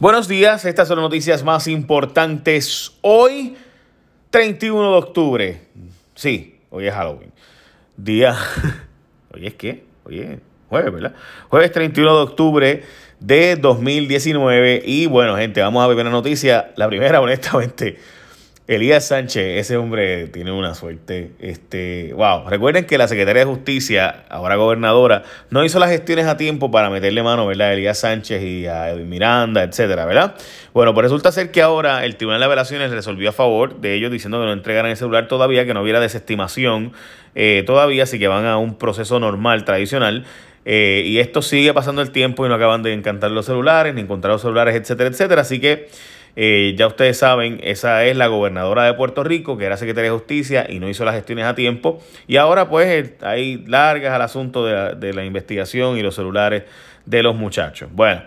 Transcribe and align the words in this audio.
Buenos 0.00 0.28
días, 0.28 0.64
estas 0.64 0.88
son 0.88 0.96
las 0.96 1.02
noticias 1.02 1.44
más 1.44 1.68
importantes 1.68 2.92
hoy, 3.02 3.54
31 4.30 4.92
de 4.92 4.96
octubre. 4.96 5.60
Sí, 6.14 6.58
hoy 6.70 6.86
es 6.86 6.94
Halloween. 6.94 7.30
Día... 7.98 8.34
¿Hoy 9.34 9.46
es 9.46 9.54
qué? 9.56 9.84
Hoy 10.04 10.20
es 10.20 10.38
jueves, 10.70 10.90
¿verdad? 10.90 11.14
Jueves 11.50 11.70
31 11.72 12.16
de 12.16 12.22
octubre 12.22 12.82
de 13.18 13.56
2019. 13.56 14.80
Y 14.86 15.04
bueno, 15.04 15.36
gente, 15.36 15.60
vamos 15.60 15.84
a 15.84 15.86
ver 15.88 15.98
una 15.98 16.08
noticia. 16.08 16.72
La 16.76 16.88
primera, 16.88 17.20
honestamente 17.20 17.98
Elías 18.70 19.08
Sánchez, 19.08 19.58
ese 19.58 19.76
hombre 19.76 20.28
tiene 20.28 20.52
una 20.52 20.76
suerte. 20.76 21.32
Este, 21.40 22.12
wow. 22.14 22.48
Recuerden 22.48 22.84
que 22.84 22.98
la 22.98 23.08
Secretaría 23.08 23.40
de 23.40 23.50
Justicia, 23.50 24.22
ahora 24.28 24.54
gobernadora, 24.54 25.24
no 25.50 25.64
hizo 25.64 25.80
las 25.80 25.90
gestiones 25.90 26.26
a 26.26 26.36
tiempo 26.36 26.70
para 26.70 26.88
meterle 26.88 27.20
mano, 27.24 27.48
¿verdad? 27.48 27.70
A 27.70 27.72
Elías 27.72 27.98
Sánchez 27.98 28.40
y 28.44 28.68
a 28.68 28.90
Edwin 28.90 29.08
Miranda, 29.08 29.64
etcétera, 29.64 30.04
¿verdad? 30.04 30.36
Bueno, 30.72 30.94
pues 30.94 31.02
resulta 31.02 31.32
ser 31.32 31.50
que 31.50 31.62
ahora 31.62 32.04
el 32.04 32.14
Tribunal 32.14 32.38
de 32.38 32.46
Apelaciones 32.46 32.92
resolvió 32.92 33.30
a 33.30 33.32
favor 33.32 33.80
de 33.80 33.94
ellos 33.94 34.12
diciendo 34.12 34.38
que 34.38 34.46
no 34.46 34.52
entregaran 34.52 34.92
el 34.92 34.96
celular 34.96 35.26
todavía, 35.26 35.66
que 35.66 35.74
no 35.74 35.82
hubiera 35.82 35.98
desestimación 35.98 36.92
eh, 37.34 37.64
todavía, 37.66 38.04
así 38.04 38.20
que 38.20 38.28
van 38.28 38.46
a 38.46 38.56
un 38.56 38.78
proceso 38.78 39.18
normal, 39.18 39.64
tradicional. 39.64 40.26
Eh, 40.64 41.02
y 41.06 41.18
esto 41.18 41.42
sigue 41.42 41.74
pasando 41.74 42.02
el 42.02 42.12
tiempo 42.12 42.46
y 42.46 42.48
no 42.48 42.54
acaban 42.54 42.84
de 42.84 42.92
encantar 42.92 43.32
los 43.32 43.46
celulares, 43.46 43.94
ni 43.94 44.02
encontrar 44.02 44.32
los 44.32 44.42
celulares, 44.42 44.76
etcétera, 44.76 45.10
etcétera. 45.10 45.40
Así 45.40 45.58
que 45.58 45.88
eh, 46.36 46.74
ya 46.76 46.86
ustedes 46.86 47.18
saben, 47.18 47.60
esa 47.62 48.04
es 48.04 48.16
la 48.16 48.26
gobernadora 48.28 48.84
de 48.84 48.94
Puerto 48.94 49.24
Rico, 49.24 49.56
que 49.56 49.64
era 49.64 49.76
secretaria 49.76 50.10
de 50.10 50.16
Justicia 50.16 50.66
y 50.68 50.78
no 50.78 50.88
hizo 50.88 51.04
las 51.04 51.14
gestiones 51.14 51.44
a 51.44 51.54
tiempo. 51.54 52.02
Y 52.26 52.36
ahora 52.36 52.68
pues 52.68 53.12
hay 53.22 53.64
largas 53.66 54.12
al 54.12 54.22
asunto 54.22 54.64
de 54.66 54.74
la, 54.74 54.94
de 54.94 55.12
la 55.12 55.24
investigación 55.24 55.96
y 55.98 56.02
los 56.02 56.14
celulares 56.14 56.64
de 57.06 57.22
los 57.22 57.34
muchachos. 57.34 57.88
Bueno. 57.92 58.22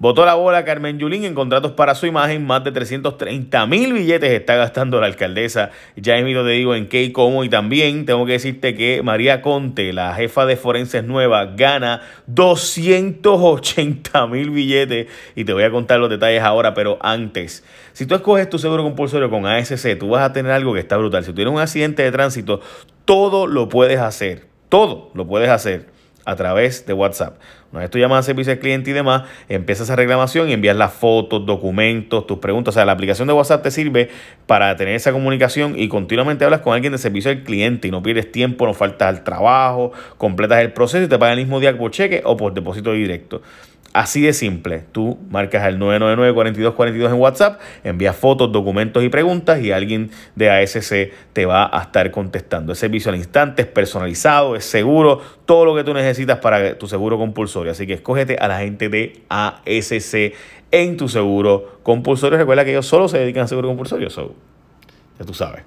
Votó 0.00 0.24
la 0.24 0.32
bola 0.32 0.64
Carmen 0.64 0.98
Yulín 0.98 1.24
en 1.24 1.34
contratos 1.34 1.72
para 1.72 1.94
su 1.94 2.06
imagen. 2.06 2.46
Más 2.46 2.64
de 2.64 2.72
330 2.72 3.66
mil 3.66 3.92
billetes 3.92 4.30
está 4.30 4.56
gastando 4.56 4.98
la 4.98 5.04
alcaldesa. 5.04 5.72
Ya 5.94 6.16
emito 6.16 6.42
te 6.42 6.52
digo 6.52 6.74
en 6.74 6.88
qué 6.88 7.02
y 7.02 7.12
cómo. 7.12 7.44
Y 7.44 7.50
también 7.50 8.06
tengo 8.06 8.24
que 8.24 8.32
decirte 8.32 8.74
que 8.74 9.02
María 9.02 9.42
Conte, 9.42 9.92
la 9.92 10.14
jefa 10.14 10.46
de 10.46 10.56
Forenses 10.56 11.04
Nueva, 11.04 11.44
gana 11.54 12.00
280 12.28 14.26
mil 14.28 14.48
billetes. 14.48 15.08
Y 15.36 15.44
te 15.44 15.52
voy 15.52 15.64
a 15.64 15.70
contar 15.70 16.00
los 16.00 16.08
detalles 16.08 16.40
ahora, 16.40 16.72
pero 16.72 16.96
antes. 17.02 17.62
Si 17.92 18.06
tú 18.06 18.14
escoges 18.14 18.48
tu 18.48 18.58
seguro 18.58 18.82
compulsorio 18.82 19.28
con 19.28 19.44
ASC, 19.44 19.98
tú 19.98 20.08
vas 20.08 20.22
a 20.22 20.32
tener 20.32 20.52
algo 20.52 20.72
que 20.72 20.80
está 20.80 20.96
brutal. 20.96 21.26
Si 21.26 21.34
tienes 21.34 21.52
un 21.52 21.60
accidente 21.60 22.02
de 22.02 22.10
tránsito, 22.10 22.62
todo 23.04 23.46
lo 23.46 23.68
puedes 23.68 24.00
hacer. 24.00 24.46
Todo 24.70 25.10
lo 25.12 25.26
puedes 25.26 25.50
hacer 25.50 25.88
a 26.24 26.36
través 26.36 26.86
de 26.86 26.92
WhatsApp. 26.92 27.38
Una 27.72 27.82
vez 27.82 27.90
tú 27.90 27.98
llamas 27.98 28.20
a 28.20 28.22
servicio 28.24 28.52
al 28.52 28.58
cliente 28.58 28.90
y 28.90 28.92
demás, 28.92 29.22
empiezas 29.48 29.86
esa 29.86 29.96
reclamación 29.96 30.48
y 30.48 30.52
envías 30.52 30.76
las 30.76 30.92
fotos, 30.92 31.46
documentos, 31.46 32.26
tus 32.26 32.38
preguntas. 32.38 32.72
O 32.72 32.74
sea, 32.74 32.84
la 32.84 32.92
aplicación 32.92 33.28
de 33.28 33.34
WhatsApp 33.34 33.62
te 33.62 33.70
sirve 33.70 34.08
para 34.46 34.74
tener 34.76 34.96
esa 34.96 35.12
comunicación 35.12 35.78
y 35.78 35.88
continuamente 35.88 36.44
hablas 36.44 36.62
con 36.62 36.74
alguien 36.74 36.92
de 36.92 36.98
servicio 36.98 37.30
al 37.30 37.44
cliente 37.44 37.86
y 37.86 37.92
no 37.92 38.02
pierdes 38.02 38.32
tiempo, 38.32 38.66
no 38.66 38.74
faltas 38.74 39.08
al 39.08 39.22
trabajo, 39.22 39.92
completas 40.18 40.60
el 40.60 40.72
proceso 40.72 41.04
y 41.04 41.08
te 41.08 41.18
pagan 41.18 41.38
el 41.38 41.44
mismo 41.44 41.60
día 41.60 41.76
por 41.78 41.92
cheque 41.92 42.22
o 42.24 42.36
por 42.36 42.54
depósito 42.54 42.92
directo. 42.92 43.40
Así 43.92 44.20
de 44.20 44.32
simple. 44.32 44.84
Tú 44.92 45.18
marcas 45.30 45.66
el 45.66 45.78
999-4242 45.80 47.06
en 47.06 47.14
WhatsApp, 47.14 47.60
envías 47.82 48.14
fotos, 48.14 48.52
documentos 48.52 49.02
y 49.02 49.08
preguntas 49.08 49.60
y 49.60 49.72
alguien 49.72 50.12
de 50.36 50.48
ASC 50.48 51.10
te 51.32 51.44
va 51.44 51.68
a 51.76 51.82
estar 51.82 52.12
contestando. 52.12 52.72
Es 52.72 52.78
servicio 52.78 53.10
al 53.10 53.16
instante, 53.16 53.62
es 53.62 53.68
personalizado, 53.68 54.54
es 54.54 54.64
seguro, 54.64 55.20
todo 55.44 55.64
lo 55.64 55.74
que 55.74 55.82
tú 55.82 55.92
necesitas 55.92 56.38
para 56.38 56.78
tu 56.78 56.86
seguro 56.86 57.18
compulsorio. 57.18 57.59
Así 57.68 57.86
que 57.86 57.94
escógete 57.94 58.36
a 58.36 58.48
la 58.48 58.58
gente 58.58 58.88
de 58.88 59.22
ASC 59.28 60.34
en 60.70 60.96
tu 60.96 61.08
seguro 61.08 61.80
compulsorio. 61.82 62.38
Recuerda 62.38 62.64
que 62.64 62.70
ellos 62.70 62.86
solo 62.86 63.08
se 63.08 63.18
dedican 63.18 63.44
a 63.44 63.48
seguro 63.48 63.68
compulsorio. 63.68 64.08
ya 64.08 65.24
tú 65.24 65.34
sabes. 65.34 65.62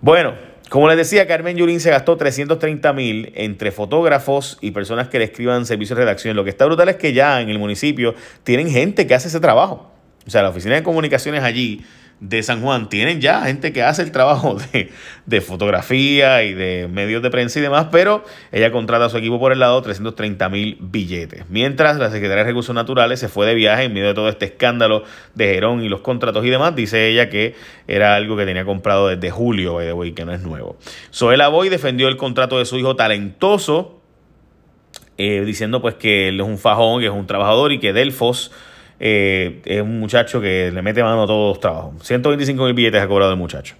Bueno, 0.00 0.34
como 0.70 0.88
les 0.88 0.96
decía, 0.96 1.26
Carmen 1.26 1.56
Yulín 1.56 1.80
se 1.80 1.90
gastó 1.90 2.16
330 2.16 2.92
mil 2.92 3.32
entre 3.34 3.72
fotógrafos 3.72 4.56
y 4.60 4.70
personas 4.70 5.08
que 5.08 5.18
le 5.18 5.24
escriban 5.24 5.66
servicios 5.66 5.98
de 5.98 6.04
redacción. 6.04 6.36
Lo 6.36 6.44
que 6.44 6.50
está 6.50 6.64
brutal 6.66 6.88
es 6.88 6.96
que 6.96 7.12
ya 7.12 7.40
en 7.40 7.48
el 7.50 7.58
municipio 7.58 8.14
tienen 8.44 8.70
gente 8.70 9.06
que 9.06 9.14
hace 9.14 9.28
ese 9.28 9.40
trabajo. 9.40 9.90
O 10.26 10.30
sea, 10.30 10.42
la 10.42 10.50
oficina 10.50 10.76
de 10.76 10.82
comunicaciones 10.84 11.42
allí 11.42 11.84
de 12.20 12.42
San 12.42 12.60
Juan 12.60 12.90
tienen 12.90 13.20
ya 13.20 13.42
gente 13.42 13.72
que 13.72 13.82
hace 13.82 14.02
el 14.02 14.12
trabajo 14.12 14.58
de, 15.26 15.40
fotografía 15.40 16.42
y 16.44 16.52
de 16.52 16.86
medios 16.90 17.22
de 17.22 17.30
prensa 17.30 17.58
y 17.58 17.62
demás, 17.62 17.88
pero 17.90 18.24
ella 18.52 18.70
contrata 18.70 19.06
a 19.06 19.08
su 19.08 19.16
equipo 19.16 19.40
por 19.40 19.52
el 19.52 19.58
lado 19.58 19.80
330 19.80 20.48
mil 20.50 20.76
billetes. 20.80 21.44
Mientras 21.48 21.96
la 21.96 22.10
Secretaría 22.10 22.44
de 22.44 22.50
Recursos 22.50 22.74
Naturales 22.74 23.20
se 23.20 23.28
fue 23.28 23.46
de 23.46 23.54
viaje 23.54 23.84
en 23.84 23.94
medio 23.94 24.08
de 24.08 24.14
todo 24.14 24.28
este 24.28 24.44
escándalo 24.46 25.04
de 25.34 25.54
Gerón 25.54 25.82
y 25.82 25.88
los 25.88 26.02
contratos 26.02 26.44
y 26.44 26.50
demás, 26.50 26.76
dice 26.76 27.08
ella 27.08 27.30
que 27.30 27.54
era 27.88 28.14
algo 28.14 28.36
que 28.36 28.44
tenía 28.44 28.64
comprado 28.64 29.08
desde 29.08 29.30
julio, 29.30 29.80
y 30.04 30.12
que 30.12 30.24
no 30.24 30.32
es 30.32 30.42
nuevo. 30.42 30.76
Soela 31.10 31.48
Boy 31.48 31.68
defendió 31.70 32.08
el 32.08 32.16
contrato 32.16 32.58
de 32.58 32.66
su 32.66 32.78
hijo 32.78 32.96
talentoso, 32.96 34.00
eh, 35.16 35.42
diciendo 35.44 35.80
pues 35.80 35.94
que 35.94 36.28
él 36.28 36.40
es 36.40 36.46
un 36.46 36.58
fajón, 36.58 37.00
que 37.00 37.06
es 37.06 37.12
un 37.12 37.26
trabajador 37.26 37.72
y 37.72 37.78
que 37.78 37.92
Delfos 37.92 38.52
eh, 39.02 39.62
es 39.64 39.80
un 39.80 39.98
muchacho 39.98 40.42
que 40.42 40.70
le 40.70 40.82
mete 40.82 41.02
mano 41.02 41.22
a 41.22 41.26
todos 41.26 41.54
los 41.54 41.60
trabajos. 41.60 41.94
125 42.02 42.62
mil 42.64 42.74
billetes 42.74 43.00
ha 43.00 43.08
cobrado 43.08 43.32
el 43.32 43.38
muchacho. 43.38 43.74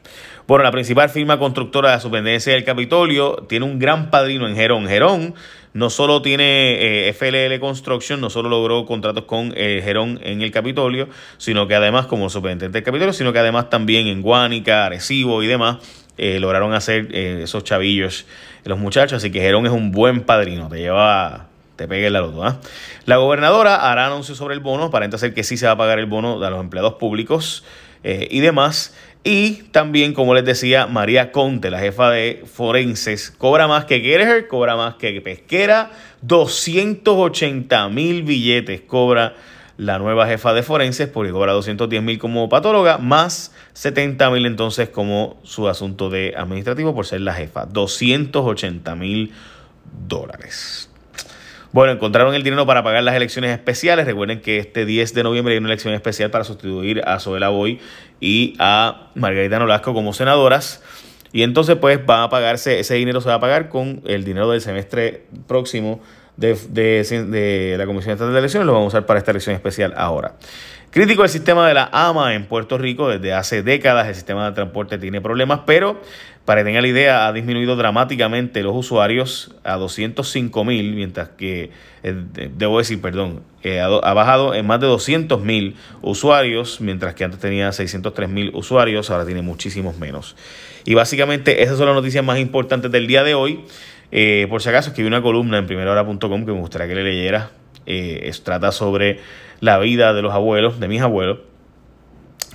Bueno, 0.46 0.64
la 0.64 0.72
principal 0.72 1.10
firma 1.10 1.38
constructora 1.38 1.90
de 1.90 1.96
la 1.96 2.00
superintendencia 2.00 2.54
del 2.54 2.64
Capitolio 2.64 3.44
tiene 3.46 3.66
un 3.66 3.78
gran 3.78 4.10
padrino 4.10 4.48
en 4.48 4.56
Gerón. 4.56 4.88
Gerón 4.88 5.34
no 5.74 5.90
solo 5.90 6.22
tiene 6.22 7.08
eh, 7.08 7.12
FLL 7.12 7.60
Construction, 7.60 8.18
no 8.18 8.30
solo 8.30 8.48
logró 8.48 8.86
contratos 8.86 9.24
con 9.24 9.52
eh, 9.56 9.82
Gerón 9.84 10.18
en 10.22 10.40
el 10.40 10.50
Capitolio, 10.50 11.10
sino 11.36 11.68
que 11.68 11.74
además, 11.74 12.06
como 12.06 12.30
superintendente 12.30 12.78
del 12.78 12.84
Capitolio, 12.84 13.12
sino 13.12 13.34
que 13.34 13.40
además 13.40 13.68
también 13.68 14.06
en 14.06 14.22
Guánica, 14.22 14.86
Arecibo 14.86 15.42
y 15.42 15.46
demás, 15.46 15.76
lograron 16.16 16.74
hacer 16.74 17.14
esos 17.14 17.64
chavillos 17.64 18.26
los 18.64 18.78
muchachos. 18.78 19.18
Así 19.18 19.30
que 19.30 19.40
Gerón 19.40 19.66
es 19.66 19.72
un 19.72 19.92
buen 19.92 20.22
padrino, 20.22 20.68
te 20.68 20.78
lleva 20.78 21.49
te 21.80 21.88
pegue 21.88 22.10
la 22.10 22.20
loto. 22.20 22.44
¿ah? 22.44 22.60
La 23.06 23.16
gobernadora 23.16 23.90
hará 23.90 24.04
anuncio 24.04 24.34
sobre 24.34 24.52
el 24.52 24.60
bono, 24.60 24.90
para 24.90 25.06
hacer 25.06 25.32
que 25.32 25.42
sí 25.42 25.56
se 25.56 25.64
va 25.64 25.72
a 25.72 25.76
pagar 25.78 25.98
el 25.98 26.04
bono 26.04 26.38
de 26.38 26.50
los 26.50 26.60
empleados 26.60 26.94
públicos 26.94 27.64
eh, 28.04 28.28
y 28.30 28.40
demás. 28.40 28.94
Y 29.24 29.62
también, 29.70 30.12
como 30.12 30.34
les 30.34 30.44
decía, 30.44 30.86
María 30.86 31.32
Conte, 31.32 31.70
la 31.70 31.78
jefa 31.78 32.10
de 32.10 32.44
Forenses, 32.52 33.30
cobra 33.30 33.66
más 33.66 33.86
que 33.86 34.00
Gerger, 34.00 34.46
cobra 34.46 34.76
más 34.76 34.96
que 34.96 35.18
Pesquera, 35.22 35.90
280 36.20 37.88
mil 37.88 38.24
billetes 38.24 38.82
cobra 38.82 39.34
la 39.78 39.98
nueva 39.98 40.26
jefa 40.26 40.52
de 40.52 40.62
Forenses, 40.62 41.08
porque 41.08 41.32
cobra 41.32 41.54
210 41.54 42.02
mil 42.02 42.18
como 42.18 42.50
patóloga, 42.50 42.98
más 42.98 43.54
70 43.72 44.28
mil 44.28 44.44
entonces 44.44 44.90
como 44.90 45.40
su 45.44 45.66
asunto 45.66 46.10
de 46.10 46.34
administrativo 46.36 46.94
por 46.94 47.06
ser 47.06 47.22
la 47.22 47.32
jefa. 47.32 47.64
280 47.64 48.94
mil 48.96 49.32
dólares. 50.06 50.89
Bueno, 51.72 51.92
encontraron 51.92 52.34
el 52.34 52.42
dinero 52.42 52.66
para 52.66 52.82
pagar 52.82 53.04
las 53.04 53.14
elecciones 53.14 53.52
especiales. 53.52 54.04
Recuerden 54.04 54.40
que 54.40 54.58
este 54.58 54.84
10 54.84 55.14
de 55.14 55.22
noviembre 55.22 55.54
hay 55.54 55.58
una 55.58 55.68
elección 55.68 55.94
especial 55.94 56.30
para 56.30 56.42
sustituir 56.42 57.00
a 57.06 57.20
Zoela 57.20 57.48
Boy 57.50 57.78
y 58.18 58.56
a 58.58 59.10
Margarita 59.14 59.60
Nolasco 59.60 59.94
como 59.94 60.12
senadoras. 60.12 60.82
Y 61.32 61.42
entonces, 61.44 61.76
pues, 61.76 62.00
va 62.08 62.24
a 62.24 62.28
pagarse, 62.28 62.80
ese 62.80 62.94
dinero 62.94 63.20
se 63.20 63.28
va 63.28 63.36
a 63.36 63.40
pagar 63.40 63.68
con 63.68 64.02
el 64.06 64.24
dinero 64.24 64.50
del 64.50 64.60
semestre 64.60 65.26
próximo 65.46 66.00
de, 66.40 67.74
la 67.78 67.86
Comisión 67.86 68.12
Estatal 68.12 68.32
de 68.32 68.38
Elecciones. 68.38 68.66
Lo 68.66 68.72
vamos 68.72 68.86
a 68.86 68.98
usar 68.98 69.06
para 69.06 69.18
esta 69.18 69.30
elección 69.30 69.54
especial 69.54 69.94
ahora. 69.96 70.34
Crítico 70.90 71.22
el 71.22 71.28
sistema 71.28 71.68
de 71.68 71.74
la 71.74 71.88
AMA 71.92 72.34
en 72.34 72.46
Puerto 72.46 72.76
Rico. 72.76 73.08
Desde 73.08 73.32
hace 73.32 73.62
décadas 73.62 74.08
el 74.08 74.14
sistema 74.14 74.46
de 74.46 74.54
transporte 74.54 74.98
tiene 74.98 75.20
problemas, 75.20 75.60
pero 75.64 76.00
para 76.44 76.62
que 76.62 76.64
tengan 76.64 76.82
la 76.82 76.88
idea, 76.88 77.28
ha 77.28 77.32
disminuido 77.32 77.76
dramáticamente 77.76 78.62
los 78.64 78.74
usuarios 78.74 79.54
a 79.62 79.76
205 79.76 80.64
mil, 80.64 80.94
mientras 80.94 81.28
que, 81.28 81.70
eh, 82.02 82.14
debo 82.56 82.78
decir, 82.78 83.00
perdón, 83.00 83.42
eh, 83.62 83.78
ha, 83.78 84.14
bajado 84.14 84.54
en 84.54 84.66
más 84.66 84.80
de 84.80 84.88
200 84.88 85.42
mil 85.42 85.76
usuarios, 86.02 86.80
mientras 86.80 87.14
que 87.14 87.22
antes 87.22 87.38
tenía 87.38 87.70
603 87.70 88.28
mil 88.28 88.50
usuarios, 88.54 89.10
ahora 89.10 89.26
tiene 89.26 89.42
muchísimos 89.42 89.98
menos. 89.98 90.34
Y 90.84 90.94
básicamente 90.94 91.62
esas 91.62 91.76
son 91.76 91.86
las 91.86 91.94
noticias 91.94 92.24
más 92.24 92.38
importantes 92.38 92.90
del 92.90 93.06
día 93.06 93.22
de 93.22 93.34
hoy. 93.34 93.60
Eh, 94.12 94.46
por 94.48 94.62
si 94.62 94.68
acaso, 94.68 94.90
escribí 94.90 95.06
una 95.06 95.22
columna 95.22 95.58
en 95.58 95.66
primerahora.com 95.66 96.20
que 96.44 96.52
me 96.52 96.60
gustaría 96.60 96.88
que 96.88 96.94
le 96.94 97.04
leyera. 97.04 97.50
trata 98.44 98.72
sobre 98.72 99.20
la 99.60 99.78
vida 99.78 100.12
de 100.14 100.22
los 100.22 100.32
abuelos, 100.32 100.80
de 100.80 100.88
mis 100.88 101.02
abuelos, 101.02 101.38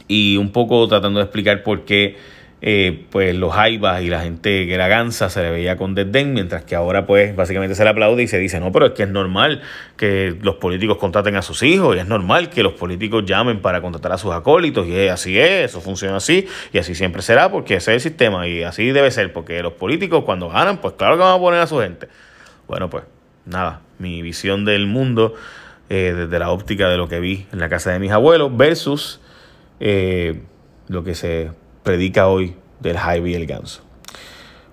y 0.08 0.38
un 0.38 0.52
poco 0.52 0.88
tratando 0.88 1.20
de 1.20 1.26
explicar 1.26 1.64
por 1.64 1.86
qué 1.86 2.18
eh, 2.68 3.06
pues 3.12 3.36
los 3.36 3.54
jaivas 3.54 4.02
y 4.02 4.08
la 4.10 4.22
gente 4.22 4.66
que 4.66 4.74
era 4.74 4.88
gansa 4.88 5.30
se 5.30 5.40
le 5.44 5.52
veía 5.52 5.78
con 5.78 5.94
desdén, 5.94 6.34
mientras 6.34 6.64
que 6.64 6.74
ahora 6.74 7.06
pues 7.06 7.36
básicamente 7.36 7.76
se 7.76 7.84
le 7.84 7.92
aplaude 7.92 8.24
y 8.24 8.28
se 8.28 8.40
dice, 8.40 8.60
no, 8.60 8.72
pero 8.72 8.88
es 8.88 8.94
que 8.94 9.04
es 9.04 9.10
normal 9.10 9.62
que 9.98 10.36
los 10.42 10.56
políticos 10.56 10.98
contraten 10.98 11.36
a 11.36 11.44
sus 11.44 11.62
hijos 11.62 11.96
y 11.96 12.00
es 12.00 12.08
normal 12.08 12.50
que 12.50 12.64
los 12.64 12.74
políticos 12.74 13.24
llamen 13.24 13.60
para 13.62 13.82
contratar 13.82 14.14
a 14.14 14.18
sus 14.18 14.34
acólitos 14.34 14.88
y 14.88 15.08
así 15.10 15.38
es, 15.38 15.70
eso 15.70 15.80
funciona 15.80 16.18
así 16.18 16.48
y 16.74 16.80
así 16.80 16.96
siempre 16.96 17.22
será 17.22 17.52
porque 17.52 17.76
ese 17.76 17.92
es 17.92 18.04
el 18.04 18.10
sistema 18.10 18.48
y 18.48 18.64
así 18.64 18.88
debe 18.92 19.12
ser, 19.12 19.32
porque 19.32 19.62
los 19.62 19.74
políticos 19.74 20.24
cuando 20.26 20.50
ganan 20.50 20.80
pues 20.80 20.96
claro 20.96 21.18
que 21.18 21.22
van 21.22 21.36
a 21.36 21.40
poner 21.40 21.60
a 21.60 21.68
su 21.68 21.78
gente. 21.78 22.08
Bueno 22.68 22.90
pues 22.90 23.04
nada, 23.46 23.82
mi 24.00 24.24
visión 24.24 24.66
del 24.66 24.88
mundo 24.88 25.36
eh, 25.90 26.16
desde 26.18 26.40
la 26.40 26.50
óptica 26.50 26.90
de 26.90 26.98
lo 26.98 27.08
que 27.08 27.20
vi 27.20 27.46
en 27.54 27.60
la 27.60 27.70
casa 27.70 27.92
de 27.92 28.00
mis 28.00 28.12
abuelos 28.12 28.58
versus 28.58 29.22
eh, 29.80 30.42
lo 30.88 31.04
que 31.04 31.14
se 31.14 31.52
predica 31.86 32.28
hoy 32.28 32.56
del 32.82 32.98
y 33.26 33.34
el 33.36 33.46
ganso. 33.46 33.82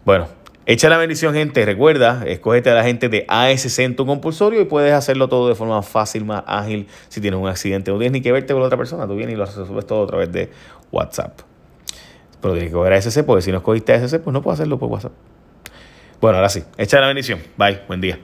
Bueno, 0.04 0.26
echa 0.66 0.88
la 0.88 0.96
bendición, 0.96 1.34
gente. 1.34 1.64
Recuerda, 1.64 2.24
escógete 2.26 2.70
a 2.70 2.74
la 2.74 2.82
gente 2.82 3.08
de 3.08 3.24
ASC 3.28 3.78
en 3.80 3.94
tu 3.94 4.06
compulsorio 4.06 4.60
y 4.60 4.64
puedes 4.64 4.92
hacerlo 4.92 5.28
todo 5.28 5.48
de 5.48 5.54
forma 5.54 5.82
fácil, 5.82 6.24
más 6.24 6.42
ágil. 6.46 6.88
Si 7.08 7.20
tienes 7.20 7.38
un 7.38 7.46
accidente, 7.46 7.92
no 7.92 7.98
tienes 7.98 8.12
ni 8.12 8.22
que 8.22 8.32
verte 8.32 8.52
con 8.52 8.62
la 8.62 8.66
otra 8.66 8.78
persona, 8.78 9.06
tú 9.06 9.14
vienes 9.14 9.34
y 9.34 9.36
lo 9.36 9.44
resuelves 9.44 9.86
todo 9.86 10.04
a 10.04 10.06
través 10.08 10.32
de 10.32 10.50
WhatsApp. 10.90 11.40
Pero 12.40 12.54
tienes 12.54 12.70
que 12.70 12.74
coger 12.74 12.94
a 12.94 12.96
ASC 12.96 13.22
porque 13.24 13.42
si 13.42 13.52
no 13.52 13.58
escogiste 13.58 13.92
a 13.92 13.96
ASC, 13.96 14.18
pues 14.18 14.32
no 14.32 14.42
puedo 14.42 14.54
hacerlo 14.54 14.78
por 14.78 14.88
WhatsApp. 14.88 15.12
Bueno, 16.20 16.38
ahora 16.38 16.48
sí, 16.48 16.64
echa 16.78 17.00
la 17.00 17.06
bendición. 17.06 17.40
Bye, 17.56 17.82
buen 17.86 18.00
día. 18.00 18.18